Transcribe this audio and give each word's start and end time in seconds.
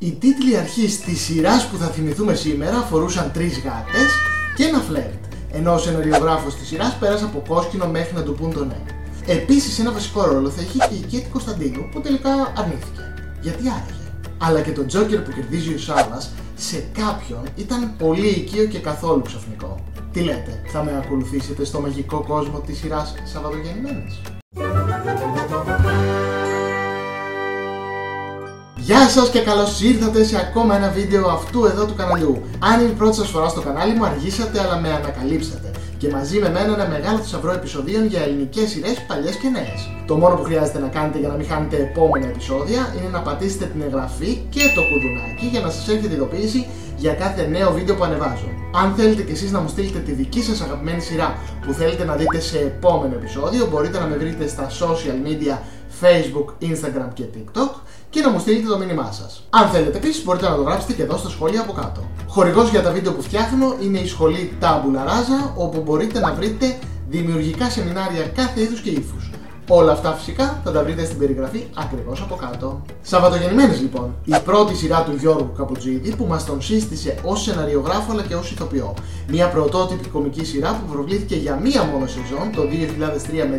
Οι 0.00 0.10
τίτλοι 0.10 0.56
αρχής 0.56 1.00
της 1.00 1.20
σειράς 1.20 1.66
που 1.66 1.76
θα 1.76 1.86
θυμηθούμε 1.86 2.34
σήμερα 2.34 2.78
αφορούσαν 2.78 3.30
τρεις 3.32 3.54
γάτες 3.54 4.10
και 4.56 4.64
ένα 4.64 4.78
φλερτ, 4.78 5.24
ενώ 5.52 5.74
ο 5.74 5.78
σεναριογράφος 5.78 6.54
της 6.54 6.66
σειράς 6.68 6.96
πέρασε 7.00 7.24
από 7.24 7.42
κόσκινο 7.48 7.86
μέχρι 7.86 8.14
να 8.14 8.22
του 8.22 8.34
πούν 8.34 8.52
το 8.52 8.64
ναι. 8.64 8.80
Επίσης 9.26 9.78
ένα 9.78 9.92
βασικό 9.92 10.24
ρόλο 10.24 10.50
θα 10.50 10.62
είχε 10.62 10.78
και 10.88 10.94
η 10.94 11.06
Κέτη 11.08 11.28
Κωνσταντίνου 11.28 11.88
που 11.92 12.00
τελικά 12.00 12.30
αρνήθηκε. 12.56 13.14
Γιατί 13.40 13.62
άραγε. 13.68 14.06
Αλλά 14.38 14.60
και 14.60 14.72
το 14.72 14.86
Τζόκερ 14.86 15.20
που 15.20 15.30
κερδίζει 15.32 15.74
ο 15.74 15.78
Σάβας 15.78 16.30
σε 16.56 16.84
κάποιον 16.92 17.42
ήταν 17.56 17.96
πολύ 17.98 18.28
οικείο 18.28 18.64
και 18.64 18.78
καθόλου 18.78 19.22
ξαφνικό. 19.22 19.84
Τι 20.12 20.20
λέτε, 20.20 20.62
θα 20.66 20.84
με 20.84 21.02
ακολουθήσετε 21.04 21.64
στο 21.64 21.80
μαγικό 21.80 22.24
κόσμο 22.28 22.58
της 22.58 22.78
σειράς 22.78 23.14
Σαββατογεννημένες. 23.24 24.20
Γεια 28.86 29.08
σας 29.08 29.30
και 29.30 29.40
καλώς 29.40 29.80
ήρθατε 29.80 30.24
σε 30.24 30.36
ακόμα 30.36 30.76
ένα 30.76 30.90
βίντεο 30.90 31.28
αυτού 31.28 31.64
εδώ 31.64 31.86
του 31.86 31.94
καναλιού. 31.94 32.42
Αν 32.58 32.80
είναι 32.80 32.90
η 32.90 32.94
πρώτη 32.94 33.16
σας 33.16 33.28
φορά 33.28 33.48
στο 33.48 33.60
κανάλι 33.60 33.94
μου 33.94 34.04
αργήσατε 34.04 34.60
αλλά 34.60 34.80
με 34.80 34.88
ανακαλύψατε 34.92 35.70
και 35.98 36.08
μαζί 36.08 36.38
με 36.38 36.50
μένα 36.50 36.72
ένα 36.74 36.88
μεγάλο 36.88 37.18
θησαυρό 37.18 37.52
επεισοδίων 37.52 38.06
για 38.06 38.20
ελληνικές 38.22 38.68
σειρές 38.70 39.04
παλιές 39.08 39.36
και 39.36 39.48
νέες. 39.48 39.80
Το 40.06 40.16
μόνο 40.16 40.34
που 40.34 40.42
χρειάζεται 40.42 40.78
να 40.78 40.88
κάνετε 40.88 41.18
για 41.18 41.28
να 41.28 41.34
μην 41.34 41.46
χάνετε 41.46 41.76
επόμενα 41.76 42.26
επεισόδια 42.26 42.94
είναι 42.96 43.08
να 43.12 43.20
πατήσετε 43.20 43.64
την 43.64 43.80
εγγραφή 43.82 44.46
και 44.48 44.62
το 44.74 44.82
κουδουνάκι 44.88 45.46
για 45.52 45.60
να 45.60 45.70
σας 45.70 45.88
έρχεται 45.88 46.14
ειδοποίηση 46.14 46.66
για 46.96 47.12
κάθε 47.12 47.46
νέο 47.46 47.72
βίντεο 47.72 47.94
που 47.94 48.04
ανεβάζω. 48.04 48.48
Αν 48.82 48.94
θέλετε 48.96 49.22
κι 49.22 49.32
εσείς 49.32 49.50
να 49.50 49.60
μου 49.60 49.68
στείλετε 49.68 49.98
τη 49.98 50.12
δική 50.12 50.42
σας 50.42 50.60
αγαπημένη 50.60 51.00
σειρά 51.00 51.38
που 51.66 51.72
θέλετε 51.72 52.04
να 52.04 52.14
δείτε 52.14 52.40
σε 52.40 52.58
επόμενο 52.58 53.14
επεισόδιο 53.14 53.66
μπορείτε 53.70 53.98
να 53.98 54.06
με 54.06 54.16
βρείτε 54.16 54.48
στα 54.48 54.66
social 54.80 55.18
media 55.26 55.56
Facebook, 56.02 56.48
Instagram 56.70 57.08
και 57.14 57.24
TikTok 57.34 57.72
και 58.16 58.22
να 58.22 58.30
μου 58.30 58.38
στείλετε 58.38 58.66
το 58.66 58.78
μήνυμά 58.78 59.12
σας. 59.12 59.42
Αν 59.50 59.68
θέλετε 59.68 59.96
επίσης, 59.96 60.24
μπορείτε 60.24 60.48
να 60.48 60.54
το 60.56 60.62
γράψετε 60.62 60.92
και 60.92 61.02
εδώ 61.02 61.16
στα 61.16 61.28
σχόλια 61.28 61.60
από 61.60 61.72
κάτω. 61.72 62.00
Χορηγός 62.28 62.70
για 62.70 62.82
τα 62.82 62.90
βίντεο 62.90 63.12
που 63.12 63.22
φτιάχνω 63.22 63.76
είναι 63.82 63.98
η 63.98 64.06
σχολή 64.06 64.52
Tabula 64.60 65.02
Rasa, 65.08 65.50
όπου 65.56 65.80
μπορείτε 65.80 66.20
να 66.20 66.34
βρείτε 66.34 66.78
δημιουργικά 67.08 67.70
σεμινάρια 67.70 68.22
κάθε 68.22 68.60
είδους 68.60 68.80
και 68.80 68.90
ύφους. 68.90 69.30
Όλα 69.68 69.92
αυτά 69.92 70.12
φυσικά 70.12 70.60
θα 70.64 70.72
τα 70.72 70.82
βρείτε 70.82 71.04
στην 71.04 71.18
περιγραφή 71.18 71.66
ακριβώς 71.74 72.20
από 72.20 72.34
κάτω. 72.34 72.82
Σαββατογεννημένε 73.02 73.74
λοιπόν, 73.74 74.14
η 74.24 74.34
πρώτη 74.44 74.74
σειρά 74.74 75.02
του 75.02 75.16
Γιώργου 75.20 75.52
Καπουτζίδη 75.56 76.16
που 76.16 76.26
μας 76.28 76.44
τον 76.44 76.62
σύστησε 76.62 77.18
ως 77.22 77.42
σεναριογράφο 77.42 78.12
αλλά 78.12 78.22
και 78.22 78.34
ως 78.34 78.50
ηθοποιό. 78.50 78.94
Μια 79.28 79.48
πρωτότυπη 79.48 80.08
κομική 80.08 80.44
σειρά 80.44 80.70
που 80.70 80.92
προβλήθηκε 80.92 81.36
για 81.36 81.54
μία 81.62 81.82
μόνο 81.84 82.06
σεζόν 82.06 82.52
το 82.54 82.62
2003 82.62 83.46
με 83.50 83.58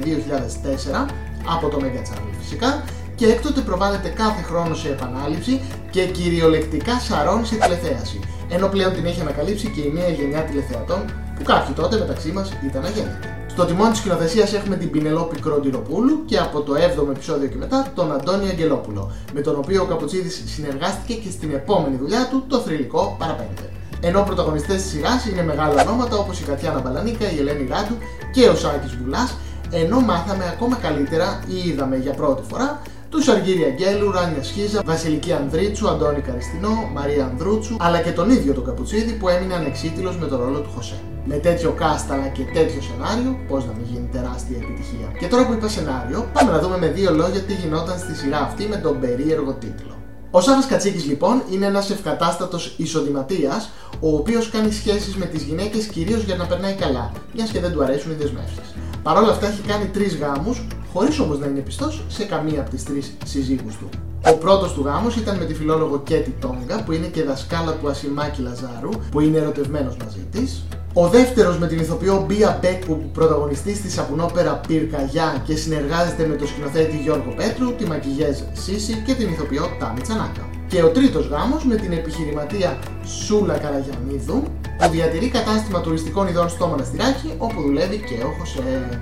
2004 1.07 1.11
από 1.55 1.67
το 1.69 1.77
Mega 1.81 2.01
Channel 2.09 2.33
φυσικά 2.39 2.83
και 3.17 3.25
έκτοτε 3.25 3.61
προβάλλεται 3.61 4.09
κάθε 4.09 4.41
χρόνο 4.41 4.75
σε 4.75 4.87
επανάληψη 4.89 5.61
και 5.89 6.05
κυριολεκτικά 6.05 6.99
σαρώνει 6.99 7.45
σε 7.45 7.55
τηλεθέαση. 7.55 8.19
Ενώ 8.49 8.67
πλέον 8.67 8.93
την 8.93 9.05
έχει 9.05 9.21
ανακαλύψει 9.21 9.67
και 9.69 9.81
η 9.81 9.91
νέα 9.93 10.09
γενιά 10.09 10.41
τηλεθεατών 10.43 11.01
που 11.35 11.43
κάποιοι 11.43 11.73
τότε 11.73 11.97
μεταξύ 11.97 12.31
μας 12.31 12.51
ήταν 12.69 12.85
αγέννητοι. 12.85 13.27
Στο 13.47 13.65
τιμόνι 13.65 13.89
της 13.89 13.99
σκηνοθεσίας 13.99 14.53
έχουμε 14.53 14.75
την 14.75 14.89
Πινελόπη 14.91 15.39
Κροντινοπούλου 15.39 16.25
και 16.25 16.37
από 16.37 16.61
το 16.61 16.73
7ο 16.73 17.09
επεισόδιο 17.09 17.47
και 17.47 17.55
μετά 17.55 17.91
τον 17.95 18.11
Αντώνη 18.11 18.49
Αγγελόπουλο, 18.49 19.11
με 19.33 19.41
τον 19.41 19.55
οποίο 19.57 19.81
ο 19.81 19.85
Καπουτσίδη 19.85 20.29
συνεργάστηκε 20.29 21.13
και 21.13 21.29
στην 21.29 21.51
επόμενη 21.51 21.95
δουλειά 21.95 22.27
του 22.31 22.43
το 22.47 22.57
θρηλυκό 22.57 23.15
Παραπέντε. 23.19 23.69
Ενώ 24.01 24.21
πρωταγωνιστές 24.21 24.81
της 24.81 24.91
σειράς 24.91 25.25
είναι 25.25 25.43
μεγάλα 25.43 25.81
ονόματα 25.81 26.17
όπως 26.17 26.39
η 26.39 26.43
Κατιάνα 26.43 26.79
Μπαλανίκα, 26.79 27.31
η 27.31 27.39
Ελένη 27.39 27.63
Γάντου 27.63 27.95
και 28.31 28.47
ο 28.47 28.55
Σάκης 28.55 28.95
Βουλά, 28.95 29.29
ενώ 29.71 29.99
μάθαμε 29.99 30.43
ακόμα 30.53 30.75
καλύτερα 30.75 31.43
ή 31.47 31.69
είδαμε 31.69 31.97
για 31.97 32.13
πρώτη 32.13 32.41
φορά 32.49 32.81
του 33.09 33.31
Αργύρι 33.31 33.63
Αγγέλου, 33.63 34.11
Ράνια 34.11 34.43
Σχίζα, 34.43 34.81
Βασιλική 34.85 35.33
Ανδρίτσου, 35.33 35.89
Αντώνη 35.89 36.21
Καριστινό, 36.21 36.89
Μαρία 36.93 37.25
Ανδρούτσου, 37.25 37.75
αλλά 37.79 38.01
και 38.01 38.11
τον 38.11 38.29
ίδιο 38.29 38.53
τον 38.53 38.65
Καπουτσίδη 38.65 39.11
που 39.13 39.29
έμεινε 39.29 39.53
ανεξίτηλος 39.53 40.17
με 40.17 40.25
τον 40.25 40.39
ρόλο 40.39 40.59
του 40.59 40.69
Χωσέ. 40.75 40.99
Με 41.25 41.35
τέτοιο 41.35 41.75
cast 41.79 42.07
αλλά 42.11 42.27
και 42.27 42.43
τέτοιο 42.53 42.81
σενάριο, 42.81 43.39
πώς 43.47 43.65
να 43.65 43.71
μην 43.71 43.85
γίνει 43.91 44.09
τεράστια 44.11 44.57
επιτυχία. 44.57 45.07
Και 45.19 45.27
τώρα 45.27 45.45
που 45.45 45.53
είπα 45.53 45.67
σενάριο, 45.67 46.29
πάμε 46.33 46.51
να 46.51 46.59
δούμε 46.59 46.77
με 46.77 46.87
δύο 46.87 47.13
λόγια 47.13 47.41
τι 47.41 47.53
γινόταν 47.53 47.97
στη 47.99 48.15
σειρά 48.15 48.39
αυτή 48.39 48.67
με 48.67 48.75
τον 48.75 48.99
περίεργο 48.99 49.53
τίτλο. 49.53 49.95
Ο 50.31 50.41
Σάβα 50.41 50.65
Κατσίκης 50.67 51.05
λοιπόν 51.05 51.43
είναι 51.51 51.65
ένας 51.65 51.89
ευκατάστατος 51.89 52.73
εισοδηματία, 52.77 53.63
ο 53.99 54.15
οποίος 54.15 54.49
κάνει 54.49 54.71
σχέσεις 54.71 55.15
με 55.15 55.25
τις 55.25 55.43
γυναίκες 55.43 55.85
κυρίως 55.85 56.23
για 56.23 56.35
να 56.35 56.45
περνάει 56.45 56.73
καλά, 56.73 57.11
μιας 57.33 57.49
και 57.49 57.59
δεν 57.59 57.71
του 57.71 57.83
αρέσουν 57.83 58.11
οι 58.11 58.15
δεσμεύσεις. 58.15 58.75
Παρ' 59.03 59.17
όλα 59.17 59.31
αυτά 59.31 59.47
έχει 59.47 59.61
κάνει 59.61 59.85
τρεις 59.85 60.15
γάμους, 60.15 60.67
χωρίς 60.97 61.19
όμως 61.19 61.39
να 61.39 61.45
είναι 61.45 61.59
πιστός 61.59 62.03
σε 62.07 62.23
καμία 62.23 62.59
από 62.61 62.69
τις 62.69 62.83
τρεις 62.83 63.17
συζύγους 63.25 63.75
του. 63.77 63.89
Ο 64.31 64.33
πρώτος 64.33 64.73
του 64.73 64.81
γάμος 64.85 65.15
ήταν 65.15 65.37
με 65.37 65.45
τη 65.45 65.53
φιλόλογο 65.53 65.99
Κέτι 65.99 66.35
Τόγκα, 66.41 66.83
που 66.83 66.91
είναι 66.91 67.07
και 67.07 67.23
δασκάλα 67.23 67.73
του 67.73 67.89
Ασημάκη 67.89 68.41
Λαζάρου, 68.41 68.89
που 69.11 69.19
είναι 69.19 69.37
ερωτευμένος 69.37 69.97
μαζί 70.03 70.23
της. 70.31 70.63
Ο 70.93 71.07
δεύτερος 71.07 71.57
με 71.57 71.67
την 71.67 71.79
ηθοποιό 71.79 72.25
Μπία 72.27 72.59
Μπέκου 72.61 72.97
που 72.99 73.09
πρωταγωνιστεί 73.13 73.75
στη 73.75 73.89
σαπουνόπερα 73.89 74.61
Πυρκαγιά 74.67 75.41
και 75.45 75.55
συνεργάζεται 75.55 76.27
με 76.27 76.35
το 76.35 76.47
σκηνοθέτη 76.47 76.97
Γιώργο 77.03 77.33
Πέτρου, 77.35 77.75
τη 77.75 77.85
μακηγέζ 77.85 78.37
Σίση 78.53 79.03
και 79.05 79.13
την 79.13 79.27
ηθοποιό 79.29 79.65
Τάμι 79.79 80.01
Τσανάκα. 80.01 80.49
Και 80.67 80.83
ο 80.83 80.89
τρίτος 80.89 81.27
γάμος 81.27 81.65
με 81.65 81.75
την 81.75 81.91
επιχειρηματία 81.91 82.77
Σούλα 83.05 83.57
Καραγιανίδου 83.57 84.43
που 84.79 84.89
διατηρεί 84.91 85.29
κατάστημα 85.29 85.81
τουριστικών 85.81 86.27
ειδών 86.27 86.49
στο 86.49 86.65
Μοναστηράκι 86.67 87.33
όπου 87.37 87.61
δουλεύει 87.61 87.97
και 87.97 88.23
ο 88.23 88.31
Χωσέ. 88.39 89.01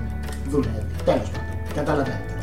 Δουλεύει. 0.50 0.86
Τέλος 1.04 1.30
πάντων. 1.30 1.55
Καταλαβαίνετε. 1.76 2.36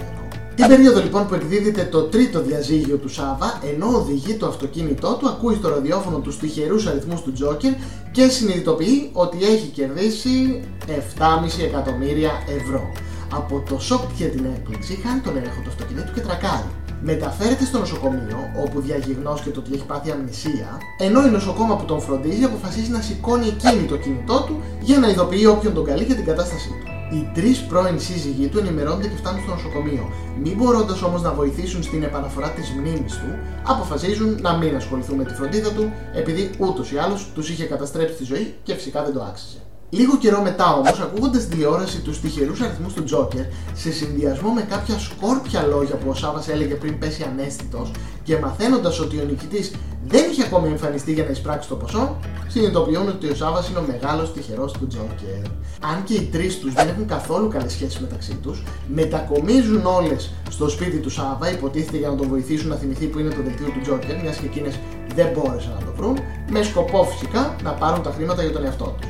Την 0.55 0.67
περίοδο 0.67 0.99
λοιπόν 1.01 1.27
που 1.27 1.33
εκδίδεται 1.33 1.83
το 1.91 2.01
τρίτο 2.01 2.41
διαζύγιο 2.41 2.97
του 2.97 3.09
Σάβα, 3.09 3.61
ενώ 3.73 3.87
οδηγεί 3.87 4.33
το 4.33 4.47
αυτοκίνητό 4.47 5.17
του, 5.19 5.27
ακούει 5.27 5.55
στο 5.55 5.69
ραδιόφωνο 5.69 6.17
τους 6.17 6.39
τυχερούς 6.39 6.87
αριθμούς 6.87 7.21
του 7.21 7.31
Τζόκερ 7.31 7.71
και 8.11 8.27
συνειδητοποιεί 8.27 9.09
ότι 9.13 9.37
έχει 9.43 9.67
κερδίσει 9.67 10.63
7,5 10.87 11.63
εκατομμύρια 11.63 12.31
ευρώ. 12.57 12.91
Από 13.33 13.63
το 13.69 13.79
σοκ 13.79 14.01
και 14.17 14.25
την 14.25 14.45
έκπληξη 14.55 14.99
χάνει 15.03 15.19
τον 15.19 15.37
έλεγχο 15.37 15.61
του 15.63 15.69
αυτοκινήτου 15.69 16.13
και 16.13 16.21
τρακάρει. 16.21 16.69
Μεταφέρεται 17.01 17.65
στο 17.65 17.79
νοσοκομείο, 17.79 18.39
όπου 18.65 18.81
διαγιγνώσκεται 18.81 19.59
ότι 19.59 19.73
έχει 19.73 19.85
πάθει 19.85 20.11
αμνησία, 20.11 20.77
ενώ 20.99 21.25
η 21.25 21.29
νοσοκόμα 21.29 21.75
που 21.75 21.85
τον 21.85 22.01
φροντίζει 22.01 22.43
αποφασίζει 22.43 22.91
να 22.91 23.01
σηκώνει 23.01 23.47
εκείνη 23.47 23.85
το 23.87 23.97
κινητό 23.97 24.43
του 24.47 24.61
για 24.81 24.97
να 24.97 25.09
ειδοποιεί 25.09 25.45
όποιον 25.49 25.73
τον 25.73 25.85
καλεί 25.85 26.03
για 26.03 26.15
την 26.15 26.25
κατάστασή 26.25 26.69
του. 26.69 26.92
Οι 27.13 27.29
τρεις 27.33 27.59
πρώην 27.61 27.99
σύζυγοι 27.99 28.47
του 28.47 28.57
ενημερώνονται 28.57 29.07
και 29.07 29.15
φτάνουν 29.15 29.41
στο 29.41 29.51
νοσοκομείο. 29.53 30.11
Μην 30.43 30.55
μπορώντας 30.57 31.01
όμως 31.01 31.21
να 31.21 31.33
βοηθήσουν 31.33 31.83
στην 31.83 32.03
επαναφορά 32.03 32.49
της 32.49 32.69
μνήμης 32.69 33.13
του, 33.13 33.29
αποφασίζουν 33.63 34.37
να 34.41 34.57
μην 34.57 34.75
ασχοληθούν 34.75 35.15
με 35.17 35.23
τη 35.23 35.33
φροντίδα 35.33 35.71
του, 35.71 35.91
επειδή 36.13 36.49
ούτως 36.57 36.91
ή 36.91 36.97
άλλως 36.97 37.31
τους 37.35 37.49
είχε 37.49 37.63
καταστρέψει 37.63 38.15
τη 38.15 38.23
ζωή 38.23 38.53
και 38.63 38.73
φυσικά 38.73 39.03
δεν 39.03 39.13
το 39.13 39.23
άξιζε. 39.23 39.57
Λίγο 39.89 40.17
καιρό 40.17 40.41
μετά 40.41 40.73
όμως, 40.73 40.99
ακούγοντας 40.99 41.47
τηλεόραση 41.47 41.99
τους 41.99 42.19
τυχερούς 42.21 42.61
αριθμούς 42.61 42.93
του 42.93 43.03
Τζόκερ, 43.03 43.45
σε 43.73 43.91
συνδυασμό 43.91 44.49
με 44.49 44.61
κάποια 44.61 44.99
σκόρπια 44.99 45.61
λόγια 45.61 45.95
που 45.95 46.09
ο 46.09 46.13
Σάβα 46.13 46.43
έλεγε 46.47 46.73
πριν 46.73 46.99
πέσει 46.99 47.23
ανέστητος 47.23 47.91
και 48.23 48.37
μαθαίνοντας 48.37 48.99
ότι 48.99 49.17
ο 49.17 49.23
νικητής 49.23 49.71
δεν 50.07 50.29
είχε 50.31 50.43
ακόμη 50.43 50.67
εμφανιστεί 50.67 51.13
για 51.13 51.23
να 51.23 51.29
εισπράξει 51.29 51.69
το 51.69 51.75
ποσό, 51.75 52.19
συνειδητοποιούν 52.47 53.07
ότι 53.07 53.27
ο 53.27 53.35
Σάβα 53.35 53.65
είναι 53.69 53.79
ο 53.79 53.83
μεγάλος 53.87 54.33
τυχερός 54.33 54.71
του 54.71 54.87
Τζόκερ. 54.87 55.43
Αν 55.91 56.03
και 56.03 56.13
οι 56.13 56.29
τρεις 56.31 56.59
τους 56.59 56.73
δεν 56.73 56.87
έχουν 56.87 57.05
καθόλου 57.05 57.47
καλέ 57.47 57.69
σχέσει 57.69 58.01
μεταξύ 58.01 58.35
τους, 58.41 58.63
μετακομίζουν 58.87 59.85
όλες 59.85 60.31
στο 60.49 60.69
σπίτι 60.69 60.97
του 60.97 61.09
Σάβα, 61.09 61.51
υποτίθεται 61.51 61.97
για 61.97 62.09
να 62.09 62.15
τον 62.15 62.27
βοηθήσουν 62.27 62.69
να 62.69 62.75
θυμηθεί 62.75 63.05
που 63.05 63.19
είναι 63.19 63.29
το 63.29 63.41
δελτίο 63.43 63.67
του 63.67 63.81
Τζόκερ, 63.81 64.21
μιας 64.21 64.37
και 64.37 64.45
εκείνες 64.45 64.79
δεν 65.15 65.27
μπόρεσαν 65.33 65.73
να 65.79 65.85
το 65.85 65.93
βρουν, 65.97 66.17
με 66.49 66.63
σκοπό 66.63 67.03
φυσικά 67.03 67.55
να 67.63 67.71
πάρουν 67.71 68.03
τα 68.03 68.11
χρήματα 68.11 68.41
για 68.41 68.51
τον 68.51 68.65
εαυτό 68.65 68.95
τους 68.99 69.09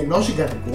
ενό 0.00 0.20
συγκατοικού, 0.20 0.70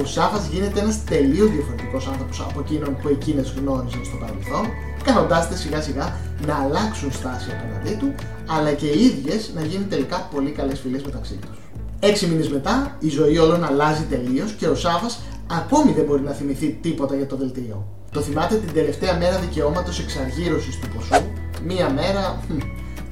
ο 0.00 0.04
Σάφας 0.04 0.46
γίνεται 0.46 0.80
ένας 0.80 1.04
τελείως 1.04 1.50
διαφορετικός 1.50 2.06
άνθρωπος 2.06 2.40
από 2.40 2.60
εκείνον 2.60 2.96
που 3.00 3.08
εκείνες 3.08 3.54
γνώριζαν 3.58 4.04
στο 4.04 4.16
παρελθόν, 4.16 4.64
κάνοντά 5.04 5.46
τε 5.48 5.56
σιγά 5.56 5.80
σιγά 5.82 6.16
να 6.46 6.54
αλλάξουν 6.54 7.12
στάση 7.12 7.48
απέναντί 7.50 7.94
του, 8.00 8.14
αλλά 8.46 8.72
και 8.72 8.86
οι 8.86 9.04
ίδιες 9.04 9.50
να 9.54 9.64
γίνουν 9.64 9.88
τελικά 9.88 10.28
πολύ 10.34 10.50
καλές 10.50 10.80
φίλες 10.80 11.02
μεταξύ 11.02 11.34
τους. 11.34 11.58
Έξι 12.00 12.26
μήνες 12.26 12.48
μετά, 12.48 12.96
η 12.98 13.08
ζωή 13.08 13.38
όλων 13.38 13.64
αλλάζει 13.64 14.02
τελείως 14.02 14.52
και 14.52 14.66
ο 14.66 14.74
Σάβα 14.74 15.10
ακόμη 15.50 15.92
δεν 15.92 16.04
μπορεί 16.04 16.22
να 16.22 16.32
θυμηθεί 16.32 16.78
τίποτα 16.82 17.14
για 17.16 17.26
το 17.26 17.36
δελτίο. 17.36 17.86
Το 18.10 18.20
θυμάται 18.20 18.56
την 18.56 18.72
τελευταία 18.72 19.16
μέρα 19.16 19.38
δικαιώματος 19.38 20.00
εξαργύρωσης 20.00 20.78
του 20.78 20.88
ποσού, 20.88 21.22
μία 21.64 21.90
μέρα 21.90 22.42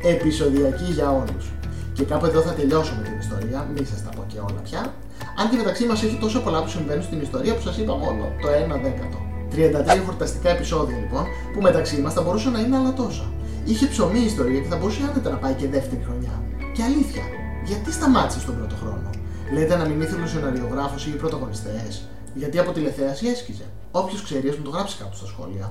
επεισοδιακή 0.03 0.93
για 0.93 1.11
όλους. 1.11 1.51
Και 1.93 2.05
κάπου 2.05 2.27
εδώ 2.27 2.41
θα 2.41 2.53
τελειώσω 2.53 2.95
με 2.95 3.03
την 3.03 3.19
ιστορία, 3.19 3.69
μη 3.75 3.85
σας 3.85 4.03
τα 4.05 4.11
πω 4.17 4.25
και 4.27 4.39
όλα 4.39 4.61
πια. 4.63 4.95
Αν 5.41 5.51
και 5.51 5.57
μεταξύ 5.57 5.85
μας 5.87 6.03
έχει 6.03 6.17
τόσο 6.17 6.41
πολλά 6.41 6.63
που 6.63 6.69
συμβαίνουν 6.69 7.03
στην 7.03 7.21
ιστορία 7.21 7.55
που 7.55 7.61
σας 7.61 7.77
είπα 7.79 7.95
μόνο 7.97 8.25
το 8.43 8.49
1 8.49 8.81
δέκατο. 8.83 9.19
33 9.99 10.03
χορταστικά 10.07 10.51
επεισόδια 10.51 10.97
λοιπόν, 10.99 11.25
που 11.53 11.61
μεταξύ 11.61 12.01
μας 12.01 12.13
θα 12.13 12.23
μπορούσαν 12.23 12.53
να 12.53 12.61
είναι 12.61 12.77
άλλα 12.77 12.93
τόσα. 12.93 13.27
Είχε 13.65 13.87
ψωμί 13.87 14.21
η 14.21 14.25
ιστορία 14.25 14.61
και 14.61 14.69
θα 14.69 14.77
μπορούσε 14.77 15.01
άνετα 15.11 15.31
να 15.31 15.37
πάει 15.37 15.55
και 15.55 15.69
δεύτερη 15.69 16.03
χρονιά. 16.07 16.43
Και 16.75 16.83
αλήθεια, 16.83 17.23
γιατί 17.65 17.93
σταμάτησε 17.93 18.41
στον 18.41 18.57
πρώτο 18.57 18.75
χρόνο; 18.81 19.11
Λέτε 19.55 19.77
να 19.77 19.85
μην 19.85 20.01
ήθελε 20.01 20.23
ο 20.23 20.27
σεναριογράφος 20.27 21.07
ή 21.07 21.11
οι 21.11 21.19
πρωταγωνιστές; 21.23 22.09
Γιατί 22.35 22.59
από 22.59 22.73
τηλεθέαση 22.73 23.27
έσκυζε. 23.27 23.67
Όποιος 23.91 24.23
ξέρει, 24.23 24.49
ας 24.49 24.57
μου 24.57 24.63
το 24.63 24.71
γράψει 24.71 24.97
κάτω 24.97 25.17
στα 25.17 25.27
σχόλια. 25.27 25.65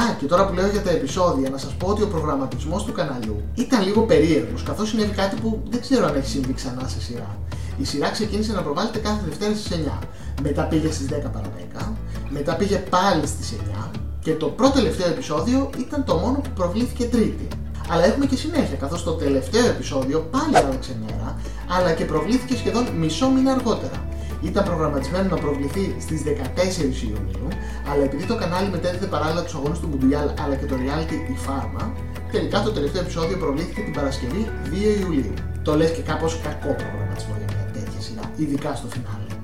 Α, 0.00 0.14
και 0.18 0.26
τώρα 0.26 0.46
που 0.46 0.54
λέω 0.54 0.68
για 0.68 0.82
τα 0.82 0.90
επεισόδια, 0.90 1.50
να 1.50 1.58
σας 1.58 1.72
πω 1.74 1.86
ότι 1.86 2.02
ο 2.02 2.08
προγραμματισμός 2.08 2.84
του 2.84 2.92
καναλιού 2.92 3.42
ήταν 3.54 3.82
λίγο 3.82 4.00
περίεργος, 4.02 4.62
καθώς 4.62 4.88
συνέβη 4.88 5.14
κάτι 5.14 5.36
που 5.40 5.62
δεν 5.70 5.80
ξέρω 5.80 6.06
αν 6.06 6.14
έχει 6.14 6.28
συμβεί 6.28 6.52
ξανά 6.52 6.88
σε 6.88 7.00
σειρά. 7.00 7.38
Η 7.78 7.84
σειρά 7.84 8.10
ξεκίνησε 8.10 8.52
να 8.52 8.62
προβάλλεται 8.62 8.98
κάθε 8.98 9.20
Δευτέρα 9.28 9.54
στις 9.54 9.78
9. 9.86 9.98
Μετά 10.42 10.62
πήγε 10.62 10.90
στις 10.92 11.06
10 11.06 11.10
παρα 11.32 11.50
10. 11.80 11.92
Μετά 12.28 12.56
πήγε 12.56 12.76
πάλι 12.76 13.26
στις 13.26 13.56
9. 13.84 13.90
Και 14.20 14.34
το 14.34 14.46
πρώτο 14.46 14.72
τελευταίο 14.72 15.08
επεισόδιο 15.08 15.70
ήταν 15.78 16.04
το 16.04 16.14
μόνο 16.14 16.38
που 16.38 16.50
προβλήθηκε 16.54 17.04
Τρίτη. 17.04 17.48
Αλλά 17.88 18.04
έχουμε 18.04 18.26
και 18.26 18.36
συνέχεια, 18.36 18.76
καθώς 18.76 19.02
το 19.02 19.12
τελευταίο 19.12 19.66
επεισόδιο 19.66 20.18
πάλι 20.30 20.56
άλλαξε 20.56 20.96
μέρα, 21.06 21.36
αλλά 21.78 21.92
και 21.92 22.04
προβλήθηκε 22.04 22.56
σχεδόν 22.56 22.84
μισό 22.98 23.28
μήνα 23.30 23.52
αργότερα. 23.52 23.98
Ήταν 24.42 24.64
προγραμματισμένο 24.64 25.28
να 25.28 25.36
προβληθεί 25.36 25.96
στις 26.00 26.22
14 26.22 27.02
Ιουνίου, 27.02 27.48
αλλά 27.90 28.02
επειδή 28.04 28.24
το 28.24 28.36
κανάλι 28.36 28.68
μετέδιδε 28.70 29.06
παράλληλα 29.06 29.42
τους 29.42 29.54
αγώνες 29.54 29.78
του 29.78 29.88
Μουντιάλ 29.88 30.28
αλλά 30.44 30.54
και 30.54 30.66
το 30.66 30.74
reality 30.82 31.30
Η 31.32 31.36
Φάρμα, 31.36 31.92
τελικά 32.32 32.62
το 32.62 32.70
τελευταίο 32.70 33.02
επεισόδιο 33.02 33.36
προβλήθηκε 33.36 33.80
την 33.80 33.92
Παρασκευή 33.92 34.48
2 34.64 35.00
Ιουλίου. 35.00 35.34
Το 35.62 35.76
λες 35.76 35.90
και 35.90 36.02
κάπως 36.02 36.40
κακό 36.42 36.74
προγραμματισμό 36.80 37.34
για 37.38 37.46
μια 37.46 37.56
τέτοια 37.56 37.63
σειρά, 38.04 38.24
ειδικά 38.36 38.74
στο 38.74 38.86
φινάλε. 38.94 39.34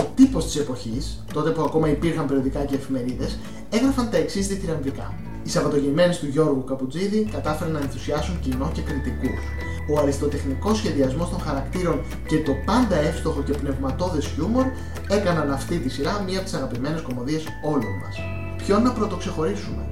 Ο 0.00 0.10
τύπος 0.14 0.44
της 0.44 0.56
εποχής, 0.56 1.24
τότε 1.32 1.50
που 1.50 1.62
ακόμα 1.62 1.88
υπήρχαν 1.88 2.26
περιοδικά 2.26 2.64
και 2.64 2.74
εφημερίδες, 2.74 3.38
έγραφαν 3.70 4.10
τα 4.10 4.16
εξής 4.16 4.46
διθυραμβικά. 4.48 5.14
Οι 5.44 5.48
Σαββατογεννημένε 5.50 6.14
του 6.20 6.26
Γιώργου 6.26 6.64
Καπουτζίδη 6.64 7.28
κατάφεραν 7.32 7.72
να 7.72 7.78
ενθουσιάσουν 7.78 8.40
κοινό 8.40 8.70
και 8.74 8.80
κριτικούς. 8.80 9.40
Ο 9.92 9.98
αριστοτεχνικός 9.98 10.76
σχεδιασμός 10.76 11.28
των 11.30 11.40
χαρακτήρων 11.40 12.00
και 12.28 12.38
το 12.38 12.52
πάντα 12.64 12.96
εύστοχο 12.96 13.42
και 13.42 13.52
πνευματώδες 13.52 14.26
χιούμορ 14.26 14.66
έκαναν 15.10 15.52
αυτή 15.52 15.78
τη 15.78 15.88
σειρά 15.88 16.24
μία 16.26 16.36
από 16.36 16.44
τις 16.44 16.54
αγαπημένες 16.54 17.00
κομμωδίες 17.00 17.44
όλων 17.64 17.94
μας. 18.02 18.16
Ποιον 18.56 18.82
να 18.82 18.92
πρωτοξεχωρίσουμε, 18.92 19.82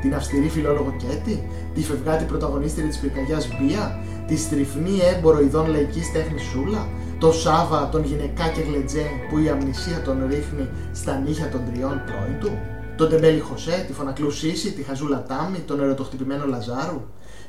την 0.00 0.14
αυστηρή 0.14 0.48
φιλόλογο 0.48 0.94
Κέτη, 0.98 1.48
τη 1.74 1.80
φευγάτη 1.82 2.24
πρωταγωνίστρια 2.24 2.88
της 2.88 2.98
πυρκαγιάς 2.98 3.48
Μπία, 3.48 3.98
τη 4.26 4.36
στριφνή 4.36 4.98
έμπορο 5.14 5.40
ειδών 5.40 5.66
λαϊκής 5.70 6.12
τέχνης 6.12 6.42
Σούλα, 6.42 6.88
το 7.18 7.32
Σάβα, 7.32 7.88
τον 7.88 8.04
γυναικά 8.04 8.48
και 8.48 8.60
γλετζέ 8.60 9.06
που 9.28 9.38
η 9.38 9.48
αμνησία 9.48 10.02
τον 10.02 10.26
ρίχνει 10.28 10.68
στα 10.92 11.18
νύχια 11.18 11.48
των 11.48 11.60
τριών 11.70 12.02
πρώην 12.06 12.40
του, 12.40 12.58
τον 12.96 13.08
τεμπέλη 13.08 13.40
Χωσέ, 13.40 13.84
τη 13.86 13.92
φωνακλού 13.92 14.30
Σίση, 14.30 14.72
τη 14.72 14.82
χαζούλα 14.82 15.22
Τάμι, 15.22 15.58
τον 15.58 15.80
ερωτοχτυπημένο 15.80 16.46
Λαζάρου. 16.46 17.00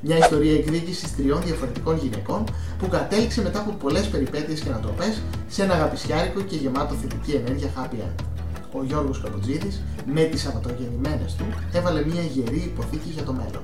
Μια 0.01 0.17
ιστορία 0.17 0.53
εκδίκησης 0.53 1.15
τριών 1.15 1.41
διαφορετικών 1.41 1.97
γυναικών 1.97 2.43
που 2.79 2.87
κατέληξε 2.87 3.41
μετά 3.41 3.59
από 3.59 3.71
πολλές 3.71 4.07
περιπέτειες 4.07 4.59
και 4.59 4.69
ανατροπές 4.69 5.21
σε 5.47 5.63
ένα 5.63 5.73
αγαπησιάρικο 5.73 6.41
και 6.41 6.55
γεμάτο 6.55 6.93
θετική 6.93 7.31
ενέργεια 7.31 7.69
happy 7.75 7.95
end. 7.95 8.23
Ο 8.71 8.83
Γιώργος 8.83 9.21
Καπουτζίδη, 9.21 9.71
με 10.13 10.21
τις 10.21 10.41
Σαββατογεννημένε 10.41 11.25
του, 11.37 11.45
έβαλε 11.73 12.05
μια 12.05 12.21
γερή 12.21 12.71
υποθήκη 12.73 13.09
για 13.09 13.23
το 13.23 13.33
μέλλον. 13.33 13.63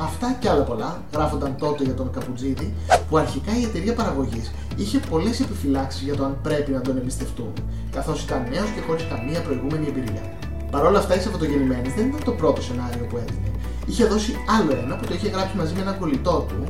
Αυτά 0.00 0.36
και 0.40 0.48
άλλα 0.48 0.62
πολλά 0.62 1.02
γράφονταν 1.12 1.56
τότε 1.58 1.84
για 1.84 1.94
τον 1.94 2.10
Καπουτζίδη, 2.10 2.74
που 3.08 3.18
αρχικά 3.18 3.58
η 3.58 3.62
εταιρεία 3.62 3.94
παραγωγής 3.94 4.50
είχε 4.80 4.98
πολλές 5.10 5.40
επιφυλάξεις 5.40 6.02
για 6.02 6.16
το 6.16 6.24
αν 6.24 6.38
πρέπει 6.42 6.70
να 6.70 6.80
τον 6.80 6.96
εμπιστευτούν, 6.96 7.52
καθώς 7.96 8.22
ήταν 8.22 8.40
νέος 8.52 8.70
και 8.74 8.80
χωρίς 8.86 9.04
καμία 9.12 9.40
προηγούμενη 9.40 9.86
εμπειρία. 9.88 10.24
Παρ' 10.70 10.84
όλα 10.84 10.98
αυτά, 10.98 11.16
οι 11.16 11.20
Σαββατογεννημένες 11.20 11.92
δεν 11.94 12.06
ήταν 12.06 12.24
το 12.24 12.32
πρώτο 12.32 12.60
σενάριο 12.62 13.04
που 13.08 13.16
έδινε. 13.16 13.50
Είχε 13.86 14.04
δώσει 14.04 14.32
άλλο 14.56 14.72
ένα 14.84 14.96
που 14.96 15.06
το 15.06 15.14
είχε 15.14 15.28
γράψει 15.28 15.56
μαζί 15.56 15.74
με 15.74 15.80
έναν 15.80 15.98
κολλητό 15.98 16.46
του, 16.48 16.60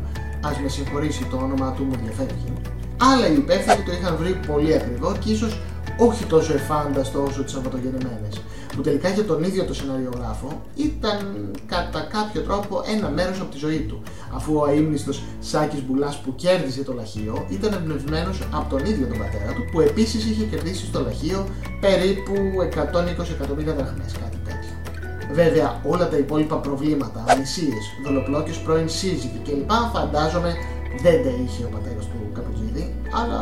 ας 0.48 0.58
με 0.62 0.68
συγχωρήσει 0.68 1.24
το 1.30 1.36
όνομα 1.36 1.72
του 1.72 1.84
μου 1.84 1.96
διαφεύγει. 2.02 2.52
Άλλα 3.10 3.26
οι 3.28 3.34
υπεύθυνοι 3.34 3.82
το 3.86 3.92
είχαν 3.92 4.16
βρει 4.16 4.32
πολύ 4.46 4.74
ακριβό 4.74 5.16
και 5.20 5.30
ίσως 5.32 5.60
όχι 5.98 6.24
τόσο 6.24 6.52
εφάνταστο 6.52 7.22
όσο 7.22 7.42
τις 7.42 7.52
Σαββατογεννημένες 7.52 8.42
που 8.76 8.84
τελικά 8.84 9.08
για 9.08 9.24
τον 9.24 9.42
ίδιο 9.42 9.64
το 9.64 9.74
σεναριογράφο 9.74 10.62
ήταν 10.74 11.50
κατά 11.66 12.00
κάποιο 12.00 12.40
τρόπο 12.40 12.82
ένα 12.94 13.08
μέρος 13.08 13.40
από 13.40 13.50
τη 13.50 13.58
ζωή 13.58 13.80
του, 13.80 14.02
αφού 14.34 14.54
ο 14.54 14.64
αείμνηστος 14.64 15.22
Σάκης 15.40 15.82
Μπουλάς 15.86 16.16
που 16.20 16.34
κέρδισε 16.34 16.82
το 16.82 16.92
λαχείο 16.92 17.46
ήταν 17.48 17.72
εμπνευσμένος 17.72 18.42
από 18.52 18.76
τον 18.76 18.86
ίδιο 18.86 19.06
τον 19.06 19.18
πατέρα 19.18 19.52
του, 19.52 19.64
που 19.72 19.80
επίσης 19.80 20.24
είχε 20.24 20.44
κερδίσει 20.44 20.86
στο 20.86 21.00
λαχείο 21.00 21.46
περίπου 21.80 22.34
120 23.22 23.30
εκατομμύρια 23.30 23.74
δραχμές, 23.74 24.12
κάτι 24.22 24.38
τέτοιο. 24.44 24.72
Βέβαια, 25.32 25.80
όλα 25.86 26.08
τα 26.08 26.16
υπόλοιπα 26.16 26.56
προβλήματα, 26.56 27.24
αμνησίες, 27.28 27.84
δολοπλόκες 28.04 28.56
πρώην 28.56 28.88
σύζυγοι 28.88 29.40
κλπ. 29.44 29.70
φαντάζομαι 29.92 30.54
δεν 31.04 31.16
τα 31.24 31.30
είχε 31.42 31.62
ο 31.68 31.70
πατέρας 31.74 32.04
του 32.10 32.18
Καπουτζίδη, 32.36 32.84
αλλά 33.18 33.38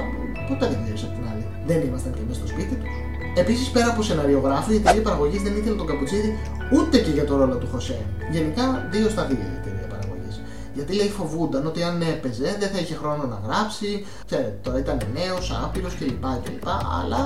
ποτέ 0.49 0.64
δεν 0.73 0.79
ξέρει 0.85 1.00
απ' 1.08 1.14
την 1.19 1.25
άλλη. 1.31 1.44
Δεν 1.69 1.79
ήμασταν 1.88 2.12
και 2.17 2.23
μέσα 2.29 2.38
στο 2.41 2.49
σπίτι 2.53 2.75
τους. 2.81 2.94
Επίσης, 3.43 3.67
πέρα 3.75 3.88
από 3.93 4.03
σεναριογράφο, 4.03 4.73
η 4.73 4.76
εταιρεία 4.76 5.03
παραγωγής 5.03 5.43
δεν 5.43 5.56
ήθελε 5.58 5.76
τον 5.82 5.87
Καπουτσίδη 5.87 6.31
ούτε 6.75 6.97
και 7.05 7.11
για 7.11 7.25
το 7.25 7.37
ρόλο 7.37 7.56
του 7.56 7.69
Χωσέ. 7.73 7.99
Γενικά, 8.31 8.64
δύο 8.93 9.08
στα 9.08 9.23
δύο 9.31 9.44
η 9.55 9.56
εταιρεία 9.61 9.87
παραγωγής. 9.93 10.37
Γιατί 10.75 10.93
λέει 10.94 11.08
φοβούνταν 11.08 11.67
ότι 11.67 11.82
αν 11.82 12.03
έπαιζε 12.03 12.56
δεν 12.61 12.69
θα 12.73 12.79
είχε 12.79 12.94
χρόνο 12.94 13.23
να 13.32 13.38
γράψει, 13.47 14.06
ξέρετε, 14.26 14.58
τώρα 14.62 14.79
ήταν 14.79 14.99
νέος, 15.19 15.61
άπειρος 15.64 15.94
κλπ. 15.94 16.25
κλπ. 16.44 16.67
Αλλά 17.00 17.23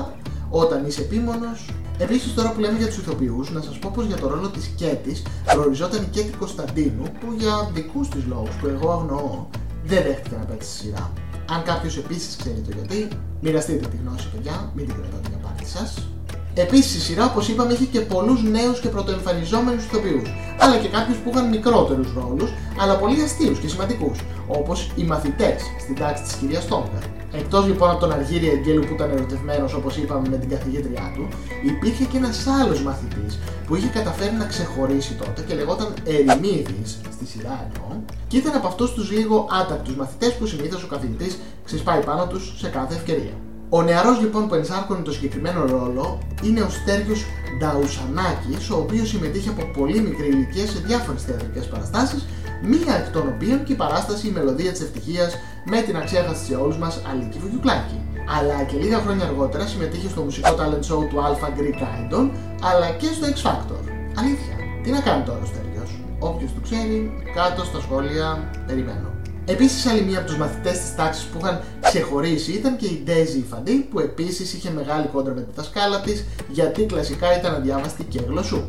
όταν 0.51 0.87
είσαι 0.87 1.01
επίμονος. 1.01 1.59
Επίσης, 1.99 2.35
τώρα 2.35 2.53
που 2.53 2.61
λέμε 2.61 2.79
για 2.79 2.87
τους 2.87 2.99
ηθοποιούς, 2.99 3.51
να 3.51 3.61
σας 3.61 3.79
πω 3.79 3.91
πως 3.95 4.05
για 4.07 4.17
το 4.17 4.29
ρόλο 4.29 4.49
της 4.49 4.67
Κέτης 4.77 5.23
προοριζόταν 5.55 6.03
η 6.03 6.07
Κέτη 6.11 6.33
Κωνσταντίνου, 6.39 7.03
που 7.21 7.27
για 7.39 7.71
δικούς 7.75 8.09
της 8.09 8.23
λόγους 8.27 8.55
που 8.61 8.67
εγώ 8.67 8.91
αγνοώ 8.91 9.47
δεν 9.85 10.03
δέχτηκε 10.03 10.37
να 10.37 10.45
παίξει 10.45 10.69
στη 10.69 10.79
σειρά. 10.79 11.13
Αν 11.51 11.63
κάποιος 11.63 11.97
επίσης 11.97 12.37
ξέρει 12.37 12.61
το 12.61 12.71
γιατί, 12.75 13.09
μοιραστείτε 13.41 13.87
τη 13.87 13.97
γνώση, 13.97 14.29
παιδιά, 14.31 14.73
μην 14.75 14.87
την 14.87 14.95
κρατάτε 14.95 15.29
για 15.29 15.39
πάρτι 15.39 15.67
σας. 15.67 16.09
Επίσης 16.55 16.95
η 16.97 17.01
σειρά, 17.01 17.25
όπως 17.25 17.49
είπαμε, 17.49 17.73
είχε 17.73 17.85
και 17.85 18.01
πολλούς 18.01 18.43
νέους 18.43 18.81
και 18.81 18.89
πρωτοεμφανιζόμενους 18.89 19.85
ηθοποιούς, 19.85 20.29
αλλά 20.59 20.77
και 20.77 20.89
κάποιους 20.89 21.19
που 21.19 21.31
είχαν 21.31 21.49
μικρότερους 21.49 22.09
ρόλους, 22.15 22.51
αλλά 22.81 22.97
πολύ 22.97 23.23
αστείους 23.23 23.59
και 23.59 23.69
σημαντικούς, 23.69 24.19
όπως 24.47 24.91
οι 24.97 25.03
μαθητές 25.03 25.61
στην 25.81 25.95
τάξη 25.95 26.23
της 26.23 26.33
κυρίας 26.33 26.67
Τόμπερ. 26.67 27.03
Εκτός 27.33 27.67
λοιπόν 27.67 27.91
από 27.91 28.01
τον 28.01 28.13
Αργύρι 28.13 28.49
Αγγέλου 28.49 28.85
που 28.87 28.95
ήταν 28.95 29.11
ερωτευμένος, 29.11 29.75
όπως 29.75 29.97
είπαμε, 29.97 30.29
με 30.29 30.37
την 30.37 30.49
καθηγήτριά 30.49 31.13
του, 31.15 31.29
υπήρχε 31.65 32.05
και 32.05 32.17
ένας 32.17 32.47
άλλος 32.47 32.83
μαθητής 32.83 33.39
που 33.67 33.77
είχε 33.77 33.89
καταφέρει 33.89 34.35
να 34.35 34.45
ξεχωρίσει 34.45 35.15
τότε 35.15 35.43
και 35.47 35.55
λεγόταν 35.55 35.95
Ερημίδης, 36.05 37.01
στη 37.13 37.27
σειρά 37.27 37.67
εννοώ, 37.67 38.01
και 38.29 38.37
ήταν 38.37 38.55
από 38.57 38.67
αυτούς 38.67 38.93
τους 38.93 39.11
λίγο 39.11 39.49
άτακτους 39.61 39.97
μαθητές 39.97 40.35
που 40.35 40.47
συνήθως 40.47 40.83
ο 40.83 40.87
καθηγητής 40.87 41.39
ξεσπάει 41.65 42.01
πάνω 42.05 42.27
τους 42.27 42.55
σε 42.59 42.69
κάθε 42.69 42.95
ευκαιρία. 42.95 43.33
Ο 43.73 43.83
νεαρός 43.83 44.21
λοιπόν 44.21 44.49
που 44.49 44.55
ενσάρκωνε 44.55 45.01
το 45.01 45.13
συγκεκριμένο 45.13 45.67
ρόλο 45.67 46.19
είναι 46.43 46.61
ο 46.61 46.69
Στέργιος 46.69 47.25
Νταουσανάκης, 47.59 48.71
ο 48.71 48.77
οποίος 48.77 49.09
συμμετείχε 49.09 49.49
από 49.49 49.65
πολύ 49.79 50.01
μικρή 50.01 50.29
ηλικία 50.29 50.67
σε 50.67 50.79
διάφορες 50.87 51.23
θεατρικές 51.23 51.67
παραστάσεις, 51.67 52.27
μία 52.63 52.95
εκ 52.97 53.13
των 53.13 53.29
οποίων 53.29 53.65
και 53.65 53.73
η 53.73 53.77
παράσταση 53.77 54.29
Η 54.29 54.31
Μελωδία 54.31 54.73
της 54.73 54.81
Ευτυχίας 54.81 55.37
με 55.65 55.81
την 55.81 55.97
αξέχαστη 55.97 56.45
σε 56.45 56.55
όλους 56.55 56.79
μας 56.79 57.03
Αλίκη 57.11 57.39
Βουγιουκλάκη. 57.39 57.99
Αλλά 58.39 58.63
και 58.63 58.77
λίγα 58.77 58.99
χρόνια 58.99 59.25
αργότερα 59.27 59.67
συμμετείχε 59.67 60.09
στο 60.09 60.23
μουσικό 60.23 60.55
talent 60.59 60.85
show 60.89 61.09
του 61.09 61.19
Alpha 61.27 61.49
Greek 61.59 61.81
Idol, 61.99 62.31
αλλά 62.63 62.89
και 62.91 63.07
στο 63.07 63.27
X 63.35 63.49
Factor. 63.49 63.83
Αλήθεια, 64.19 64.57
τι 64.83 64.91
να 64.91 65.01
κάνει 65.01 65.23
τώρα 65.25 65.41
ο 65.43 65.47
Στέργιος; 65.47 65.91
Όποιος 66.19 66.51
το 66.55 66.61
ξέρει, 66.61 67.13
κάτω 67.35 67.65
στα 67.65 67.81
σχόλια 67.81 68.51
περιμένω. 68.67 69.20
Επίσης, 69.51 69.87
άλλη 69.87 70.03
μία 70.03 70.19
από 70.19 70.27
τους 70.27 70.37
μαθητές 70.37 70.79
της 70.79 70.95
τάξης 70.95 71.25
που 71.25 71.39
είχαν 71.43 71.61
ξεχωρίσει 71.81 72.53
ήταν 72.53 72.77
και 72.77 72.87
η 72.87 73.03
Ντέζη 73.05 73.45
Φαντή, 73.51 73.77
που 73.91 74.01
επίσης 74.01 74.53
είχε 74.53 74.71
μεγάλη 74.71 75.07
κόντρα 75.07 75.35
με 75.35 75.41
τη 75.41 75.51
δασκάλα 75.55 76.01
της, 76.01 76.25
γιατί 76.49 76.83
κλασικά 76.85 77.39
ήταν 77.39 77.55
αδιάβαστη 77.55 78.05
και 78.05 78.21
γλωσσού. 78.29 78.63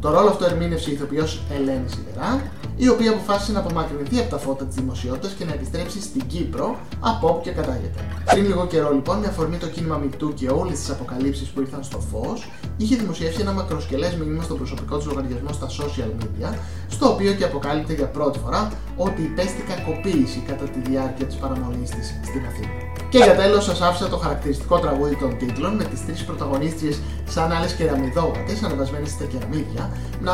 Το 0.00 0.10
ρόλο 0.10 0.28
αυτό 0.28 0.44
ερμήνευσε 0.44 0.90
η 0.90 0.92
ηθοποιός 0.92 1.42
Ελένη 1.50 1.88
Σιδερά, 1.88 2.42
η 2.76 2.88
οποία 2.88 3.10
αποφάσισε 3.10 3.52
να 3.52 3.58
απομακρυνθεί 3.58 4.18
από 4.18 4.30
τα 4.30 4.38
φώτα 4.38 4.64
της 4.64 4.76
δημοσιότητας 4.76 5.32
και 5.32 5.44
να 5.44 5.52
επιστρέψει 5.52 6.02
στην 6.02 6.26
Κύπρο, 6.26 6.76
από 7.00 7.28
όπου 7.28 7.40
και 7.42 7.50
κατάγεται. 7.50 8.00
Πριν 8.24 8.46
λίγο 8.46 8.66
καιρό, 8.66 8.92
λοιπόν, 8.92 9.18
με 9.18 9.26
αφορμή 9.26 9.56
το 9.56 9.66
κίνημα 9.66 9.96
Μικτού 9.96 10.34
και 10.34 10.48
όλες 10.48 10.78
τις 10.78 10.90
αποκαλύψεις 10.90 11.48
που 11.48 11.60
ήρθαν 11.60 11.84
στο 11.84 12.00
φως, 12.00 12.50
είχε 12.76 12.96
δημοσιεύσει 12.96 13.40
ένα 13.40 13.52
μακροσκελές 13.52 14.16
μήνυμα 14.16 14.42
στο 14.42 14.54
προσωπικό 14.54 14.98
τη 14.98 15.06
λογαριασμό 15.06 15.52
στα 15.52 15.66
social 15.66 16.22
media, 16.22 16.58
στο 16.88 17.08
οποίο 17.08 17.32
και 17.32 17.44
αποκάλυπτε 17.44 17.92
για 17.92 18.06
πρώτη 18.06 18.38
φορά 18.38 18.72
ότι 18.96 19.22
υπέστη 19.22 19.62
κακοποίηση 19.62 20.38
κατά 20.46 20.64
τη 20.64 20.90
διάρκεια 20.90 21.26
της 21.26 21.36
παραμονής 21.36 21.90
της 21.90 22.06
στην 22.24 22.46
Αθήνα. 22.46 22.87
Και 23.08 23.18
για 23.18 23.34
τέλος, 23.36 23.64
σας 23.64 23.80
άφησα 23.80 24.08
το 24.08 24.16
χαρακτηριστικό 24.16 24.78
τραγούδι 24.78 25.16
των 25.16 25.38
τίτλων 25.38 25.74
με 25.74 25.84
τις 25.84 26.06
τρεις 26.06 26.24
πρωταγωνίστριες 26.24 27.00
σαν 27.28 27.52
άλλες 27.52 27.72
κεραμιδόγατε, 27.72 28.58
ανεβασμένες 28.64 29.10
στα 29.10 29.24
κεραμίδια, 29.24 29.90
να 30.20 30.32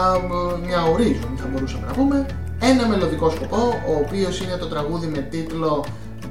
μια 0.66 0.82
ορίζουν, 0.82 1.36
θα 1.36 1.46
μπορούσαμε 1.52 1.86
να 1.86 1.92
πούμε, 1.92 2.26
ένα 2.60 2.86
μελλοντικό 2.88 3.30
σκοπό, 3.30 3.62
ο 3.88 3.92
οποίος 4.06 4.40
είναι 4.40 4.56
το 4.56 4.66
τραγούδι 4.66 5.06
με 5.06 5.18
τίτλο 5.18 5.84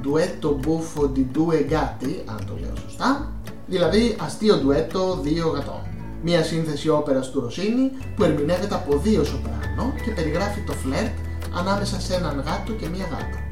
Duetto 0.04 0.50
Buffo 0.64 1.02
di 1.14 1.24
Due 1.34 1.72
Gatti, 1.72 2.12
αν 2.24 2.44
το 2.46 2.54
λέω 2.60 2.76
σωστά, 2.82 3.32
δηλαδή 3.66 4.16
αστείο 4.24 4.56
ντουέτο 4.56 5.18
δύο 5.22 5.48
γατών. 5.48 5.82
Μια 6.22 6.42
σύνθεση 6.42 6.88
όπερας 6.88 7.30
του 7.30 7.40
Ρωσίνη 7.40 7.90
που 8.16 8.24
ερμηνεύεται 8.24 8.74
από 8.74 8.98
δύο 8.98 9.24
σοπράνο 9.24 9.94
και 10.04 10.10
περιγράφει 10.10 10.60
το 10.60 10.72
φλερτ 10.72 11.12
ανάμεσα 11.58 12.00
σε 12.00 12.14
έναν 12.14 12.42
γάτο 12.46 12.72
και 12.72 12.88
μια 12.88 13.04
γάτα. 13.10 13.43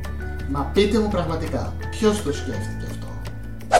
Μα 0.55 0.71
πείτε 0.73 0.99
μου 0.99 1.09
πραγματικά, 1.09 1.75
ποιος 1.91 2.23
το 2.23 2.33
σκέφτηκε 2.33 2.87
αυτό; 2.91 3.07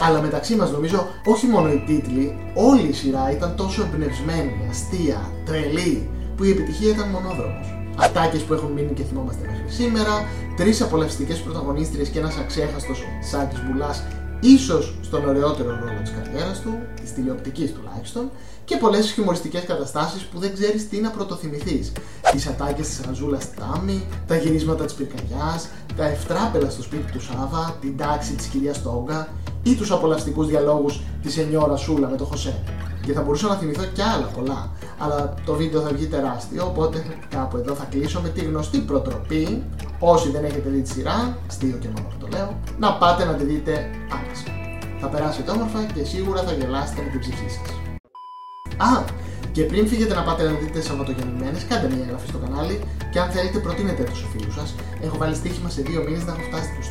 Αλλά 0.05 0.21
μεταξύ 0.21 0.55
μας 0.55 0.71
νομίζω 0.71 1.07
όχι 1.25 1.45
μόνο 1.45 1.71
οι 1.71 1.83
τίτλοι, 1.87 2.37
όλη 2.53 2.87
η 2.87 2.93
σειρά 2.93 3.31
ήταν 3.31 3.55
τόσο 3.55 3.81
εμπνευσμένη, 3.81 4.67
αστεία, 4.69 5.29
τρελή, 5.45 6.09
που 6.35 6.43
η 6.43 6.49
επιτυχία 6.49 6.89
ήταν 6.89 7.09
μονόδρομος. 7.09 7.67
Ατάκες 7.97 8.41
που 8.41 8.53
έχουν 8.53 8.71
μείνει 8.71 8.93
και 8.93 9.03
θυμόμαστε 9.03 9.47
μέχρι 9.47 9.69
σήμερα, 9.79 10.25
τρεις 10.57 10.81
απολαυστικές 10.81 11.39
πρωταγωνίστριες 11.39 12.09
και 12.09 12.19
ένας 12.19 12.37
αξέχαστος 12.37 13.03
Σάκης 13.31 13.59
Μπουλάς 13.63 14.03
ίσως 14.43 14.95
στον 15.01 15.25
ωραιότερο 15.27 15.69
ρόλο 15.69 15.99
της 16.01 16.11
καριέρας 16.11 16.59
του, 16.61 16.73
της 17.01 17.13
τηλεοπτικής 17.13 17.73
τουλάχιστον, 17.73 18.29
και 18.65 18.77
πολλές 18.77 19.11
χιουμοριστικές 19.11 19.63
καταστάσεις 19.63 20.21
που 20.21 20.39
δεν 20.39 20.53
ξέρεις 20.53 20.89
τι 20.89 20.97
να 20.99 21.09
πρωτοθυμηθείς. 21.09 21.91
Τις 22.31 22.47
ατάκες 22.47 22.87
της 22.87 23.01
Ραζούλα 23.05 23.39
Τάμι, 23.55 24.05
τα 24.27 24.35
γυρίσματα 24.37 24.85
της 24.85 24.93
πυρκαγιάς, 24.93 25.67
τα 25.95 26.05
ευτράπελα 26.05 26.69
στο 26.69 26.81
σπίτι 26.81 27.11
του 27.11 27.21
Σάβα, 27.21 27.77
την 27.81 27.97
τάξη 27.97 28.33
της 28.33 28.45
κυρίας 28.45 28.81
Τόγκα 28.81 29.27
ή 29.63 29.75
τους 29.75 29.91
απολαυστικούς 29.91 30.47
διαλόγους 30.47 31.01
της 31.21 31.37
Ενιώρα 31.37 31.75
Σούλα 31.75 32.09
με 32.09 32.17
το 32.17 32.25
Χωσέ. 32.25 32.63
Και 33.05 33.13
θα 33.13 33.21
μπορούσα 33.21 33.47
να 33.47 33.55
θυμηθώ 33.55 33.85
κι 33.85 34.01
άλλα 34.01 34.25
πολλά, 34.25 34.69
αλλά 34.97 35.33
το 35.45 35.53
βίντεο 35.53 35.81
θα 35.81 35.89
βγει 35.89 36.05
τεράστιο, 36.05 36.65
οπότε 36.65 37.05
κάπου 37.29 37.57
εδώ 37.57 37.73
θα 37.73 37.83
κλείσω 37.89 38.21
με 38.21 38.29
τη 38.29 38.41
γνωστή 38.45 38.79
προτροπή, 38.79 39.63
όσοι 39.99 40.29
δεν 40.29 40.43
έχετε 40.43 40.69
δει 40.69 40.81
τη 40.81 40.89
σειρά, 40.89 41.37
αστείο 41.47 41.77
και 41.77 41.87
μόνο 41.95 42.07
το 42.19 42.27
λέω, 42.27 42.59
να 42.79 42.93
πάτε 42.93 43.25
να 43.25 43.33
τη 43.33 43.43
δείτε 43.43 43.71
άμεσα. 44.11 44.47
Θα 45.01 45.07
περάσετε 45.07 45.51
όμορφα 45.51 45.83
και 45.93 46.03
σίγουρα 46.03 46.41
θα 46.41 46.51
γελάσετε 46.51 47.01
με 47.01 47.09
την 47.09 47.19
ψυχή 47.19 47.49
σας. 47.49 47.67
Α, 48.77 49.03
και 49.55 49.63
πριν 49.63 49.87
φύγετε 49.87 50.13
να 50.13 50.23
πάτε 50.23 50.43
να 50.43 50.51
δείτε 50.51 50.81
Σαββατογεννημένε, 50.81 51.57
κάντε 51.69 51.87
μια 51.87 52.03
εγγραφή 52.03 52.27
στο 52.27 52.37
κανάλι 52.37 52.75
και 53.11 53.19
αν 53.19 53.29
θέλετε 53.29 53.57
προτείνετε 53.59 54.03
το 54.03 54.15
στου 54.15 54.27
φίλους 54.27 54.53
σας. 54.53 54.75
Έχω 55.01 55.17
βάλει 55.17 55.35
στοίχημα 55.35 55.69
σε 55.69 55.81
δύο 55.81 56.03
μήνες 56.03 56.25
να 56.25 56.31
έχω 56.33 56.41
φτάσει 56.49 56.69
στους 56.73 56.87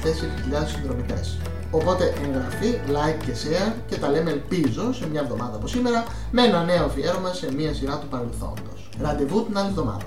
4.000 0.62 0.66
συνδρομητές. 0.72 1.38
Οπότε 1.70 2.04
εγγραφή, 2.24 2.70
like 2.96 3.20
και 3.24 3.32
share 3.42 3.72
και 3.88 3.96
τα 3.96 4.08
λέμε 4.10 4.30
ελπίζω 4.30 4.92
σε 4.92 5.08
μια 5.10 5.20
εβδομάδα 5.20 5.56
από 5.56 5.66
σήμερα 5.66 6.04
με 6.30 6.42
ένα 6.42 6.64
νέο 6.64 6.84
αφιέρωμα 6.84 7.32
σε 7.32 7.54
μια 7.54 7.74
σειρά 7.74 7.98
του 7.98 8.08
παρελθόντος. 8.08 8.88
Ραντεβού 9.00 9.44
την 9.44 9.58
άλλη 9.58 9.68
εβδομάδα. 9.68 10.06